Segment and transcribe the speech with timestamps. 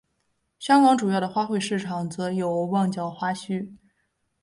[0.57, 3.75] 香港主要的花卉市场则有旺角花墟。